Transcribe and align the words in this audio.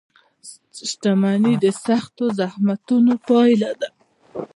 •شتمني 0.89 1.53
د 1.63 1.65
سختو 1.85 2.25
زحمتونو 2.39 3.13
پایله 3.27 3.71
ده. 3.79 3.89